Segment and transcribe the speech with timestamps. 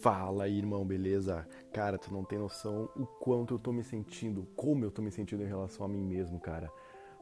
[0.00, 1.46] Fala irmão, beleza?
[1.74, 5.10] Cara, tu não tem noção o quanto eu tô me sentindo, como eu tô me
[5.10, 6.72] sentindo em relação a mim mesmo, cara.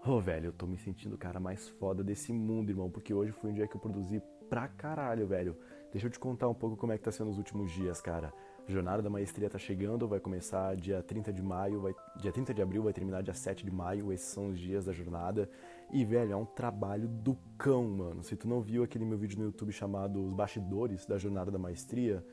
[0.07, 3.13] Ô, oh, velho, eu tô me sentindo o cara mais foda desse mundo, irmão, porque
[3.13, 5.57] hoje foi um dia que eu produzi pra caralho, velho.
[5.91, 8.33] Deixa eu te contar um pouco como é que tá sendo os últimos dias, cara.
[8.69, 12.55] A jornada da maestria tá chegando, vai começar dia 30 de maio, vai, dia 30
[12.55, 15.51] de abril, vai terminar dia 7 de maio, esses são os dias da jornada.
[15.91, 18.23] E, velho, é um trabalho do cão, mano.
[18.23, 21.59] Se tu não viu aquele meu vídeo no YouTube chamado Os Bastidores da Jornada da
[21.59, 22.25] Maestria,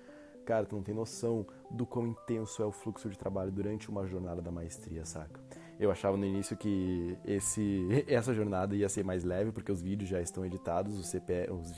[0.46, 4.06] Cara, tu não tem noção do quão intenso é o fluxo de trabalho durante uma
[4.06, 5.40] jornada da maestria, saca?
[5.80, 10.10] Eu achava no início que esse, essa jornada ia ser mais leve, porque os vídeos
[10.10, 11.74] já estão editados, os, CP, os,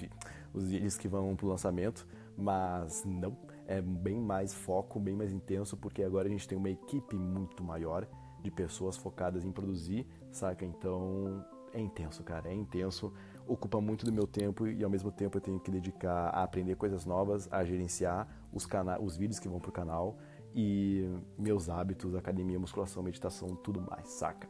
[0.54, 2.06] os vídeos que vão pro lançamento,
[2.38, 3.36] mas não,
[3.66, 7.64] é bem mais foco, bem mais intenso, porque agora a gente tem uma equipe muito
[7.64, 8.06] maior
[8.42, 10.66] de pessoas focadas em produzir, saca?
[10.66, 13.14] Então é intenso, cara, é intenso
[13.48, 16.76] ocupa muito do meu tempo e ao mesmo tempo eu tenho que dedicar a aprender
[16.76, 20.18] coisas novas, a gerenciar os, cana os vídeos que vão pro canal
[20.54, 24.48] e meus hábitos, academia, musculação, meditação, tudo mais, saca?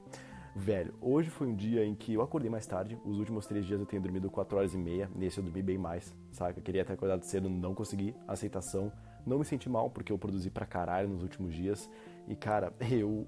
[0.56, 3.00] Velho, hoje foi um dia em que eu acordei mais tarde.
[3.06, 5.08] Os últimos três dias eu tenho dormido 4 horas e meia.
[5.16, 6.60] Nesse eu dormi bem mais, saca?
[6.60, 8.16] Queria ter acordado cedo, não consegui.
[8.28, 8.92] Aceitação.
[9.24, 11.88] Não me senti mal porque eu produzi pra caralho nos últimos dias.
[12.28, 13.28] E cara, eu.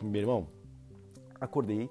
[0.00, 0.46] Meu irmão,
[1.40, 1.90] acordei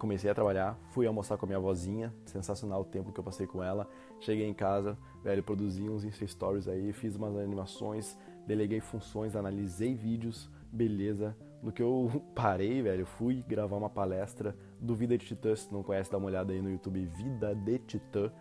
[0.00, 3.46] comecei a trabalhar, fui almoçar com a minha vozinha, sensacional o tempo que eu passei
[3.46, 3.86] com ela.
[4.18, 9.94] Cheguei em casa, velho, produzi uns Insta Stories aí, fiz umas animações, deleguei funções, analisei
[9.94, 11.36] vídeos, beleza.
[11.62, 15.82] No que eu parei, velho, fui gravar uma palestra do Vida de Titã, se não
[15.82, 18.32] conhece, dá uma olhada aí no YouTube, Vida de Titã.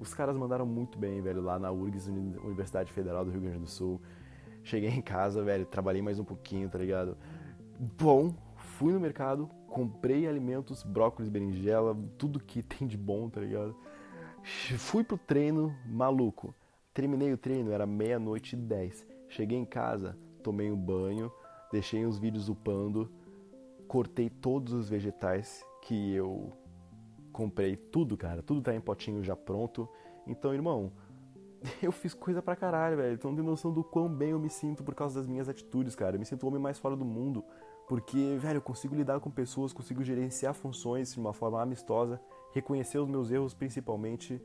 [0.00, 3.68] Os caras mandaram muito bem, velho, lá na URGS, Universidade Federal do Rio Grande do
[3.68, 4.02] Sul.
[4.64, 7.16] Cheguei em casa, velho, trabalhei mais um pouquinho, tá ligado?
[7.96, 8.34] Bom,
[8.76, 13.74] fui no mercado, comprei alimentos, brócolis, berinjela, tudo que tem de bom, tá ligado?
[14.78, 16.54] Fui pro treino, maluco.
[16.92, 19.06] Terminei o treino, era meia-noite e dez.
[19.28, 21.32] Cheguei em casa, tomei um banho,
[21.72, 23.10] deixei os vídeos upando,
[23.88, 26.52] cortei todos os vegetais que eu
[27.32, 28.42] comprei, tudo, cara.
[28.42, 29.88] Tudo tá em potinho já pronto.
[30.26, 30.92] Então, irmão,
[31.82, 33.18] eu fiz coisa pra caralho, velho.
[33.18, 35.94] Tu não tem noção do quão bem eu me sinto por causa das minhas atitudes,
[35.94, 36.16] cara.
[36.16, 37.42] Eu me sinto o homem mais fora do mundo.
[37.88, 42.20] Porque, velho, eu consigo lidar com pessoas, consigo gerenciar funções de uma forma amistosa,
[42.52, 44.42] reconhecer os meus erros principalmente.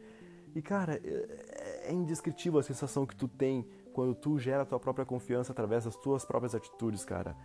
[0.53, 4.79] E, cara, é, é indescritível a sensação que tu tem quando tu gera a tua
[4.79, 7.35] própria confiança através das tuas próprias atitudes, cara.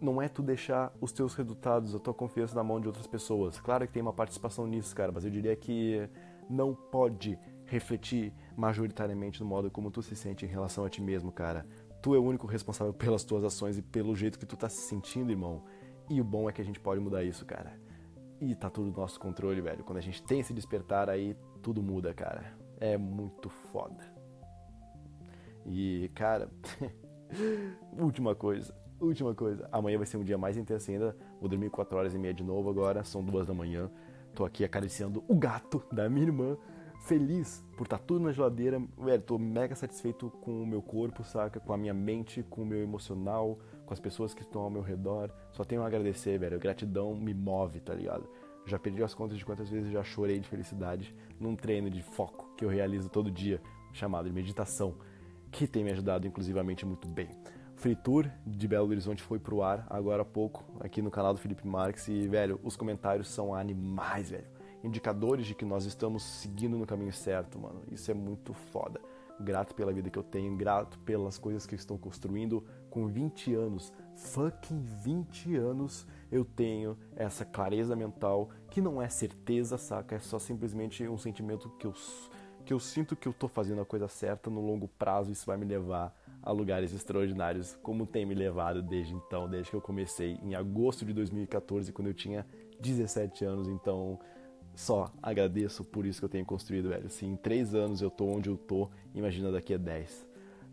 [0.00, 3.60] Não é tu deixar os teus resultados, a tua confiança na mão de outras pessoas.
[3.60, 6.08] Claro que tem uma participação nisso, cara, mas eu diria que
[6.50, 11.32] não pode refletir majoritariamente no modo como tu se sente em relação a ti mesmo,
[11.32, 11.66] cara.
[12.04, 14.82] Tu é o único responsável pelas tuas ações e pelo jeito que tu tá se
[14.82, 15.64] sentindo, irmão.
[16.10, 17.80] E o bom é que a gente pode mudar isso, cara.
[18.38, 19.82] E tá tudo no nosso controle, velho.
[19.82, 22.58] Quando a gente tem esse despertar aí, tudo muda, cara.
[22.78, 24.04] É muito foda.
[25.64, 26.50] E, cara,
[27.98, 29.66] última coisa, última coisa.
[29.72, 31.16] Amanhã vai ser um dia mais intenso ainda.
[31.40, 33.90] Vou dormir 4 horas e meia de novo agora, são duas da manhã.
[34.34, 36.54] Tô aqui acariciando o gato da minha irmã
[37.04, 38.82] feliz por estar tá tudo na geladeira.
[38.98, 41.60] Velho, tô mega satisfeito com o meu corpo, saca?
[41.60, 44.82] Com a minha mente, com o meu emocional, com as pessoas que estão ao meu
[44.82, 45.30] redor.
[45.52, 46.58] Só tenho a agradecer, velho.
[46.58, 48.28] Gratidão me move, tá ligado?
[48.66, 52.54] Já perdi as contas de quantas vezes já chorei de felicidade num treino de foco
[52.56, 53.60] que eu realizo todo dia,
[53.92, 54.94] chamado de meditação,
[55.50, 57.28] que tem me ajudado inclusivamente muito bem.
[57.76, 61.40] Free Tour de Belo Horizonte foi pro ar agora há pouco, aqui no canal do
[61.40, 64.53] Felipe Marques, e, velho, os comentários são animais, velho
[64.84, 67.80] indicadores de que nós estamos seguindo no caminho certo, mano.
[67.90, 69.00] Isso é muito foda.
[69.40, 72.62] Grato pela vida que eu tenho, grato pelas coisas que eu estou construindo.
[72.90, 79.76] Com 20 anos, fucking 20 anos, eu tenho essa clareza mental que não é certeza,
[79.76, 80.14] saca?
[80.14, 81.94] É só simplesmente um sentimento que eu,
[82.64, 85.32] que eu sinto que eu tô fazendo a coisa certa no longo prazo.
[85.32, 89.76] Isso vai me levar a lugares extraordinários, como tem me levado desde então, desde que
[89.76, 92.46] eu comecei em agosto de 2014, quando eu tinha
[92.78, 93.66] 17 anos.
[93.66, 94.20] Então,
[94.74, 97.08] só agradeço por isso que eu tenho construído, velho.
[97.08, 100.26] Se em três anos eu tô onde eu tô, imagina daqui a 10,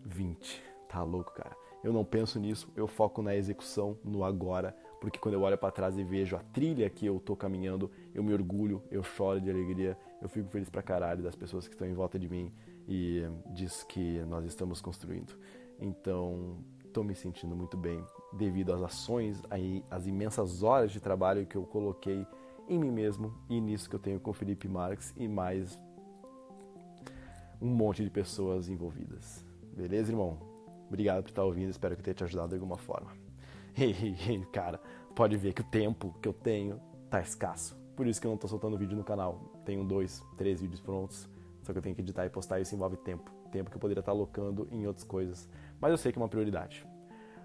[0.06, 0.62] 20.
[0.90, 1.56] Tá louco, cara.
[1.84, 5.72] Eu não penso nisso, eu foco na execução, no agora, porque quando eu olho para
[5.72, 9.50] trás e vejo a trilha que eu tô caminhando, eu me orgulho, eu choro de
[9.50, 12.54] alegria, eu fico feliz pra caralho das pessoas que estão em volta de mim
[12.88, 15.34] e diz que nós estamos construindo.
[15.80, 16.58] Então,
[16.94, 19.42] tô me sentindo muito bem devido às ações,
[19.90, 22.28] às imensas horas de trabalho que eu coloquei
[22.72, 25.78] em mim mesmo e nisso que eu tenho com Felipe Marques e mais
[27.62, 29.46] um monte de pessoas envolvidas.
[29.76, 30.38] Beleza, irmão?
[30.88, 33.12] Obrigado por estar ouvindo, espero que tenha te ajudado de alguma forma.
[33.78, 34.79] E, cara,
[35.14, 36.79] pode ver que o tempo que eu tenho
[37.09, 37.76] tá escasso.
[37.96, 39.40] Por isso que eu não tô soltando vídeo no canal.
[39.66, 41.29] Tenho dois, três vídeos prontos,
[41.64, 43.29] só que eu tenho que editar e postar, isso envolve tempo.
[43.52, 45.47] tempo que eu poderia estar alocando em outras coisas.
[45.79, 46.85] Mas eu sei que é uma prioridade.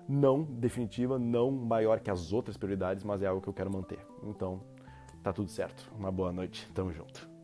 [0.09, 3.99] Não definitiva, não maior que as outras prioridades, mas é algo que eu quero manter.
[4.23, 4.63] Então,
[5.27, 5.91] tá tudo certo.
[5.99, 6.69] Uma boa noite.
[6.73, 7.36] Tamo junto.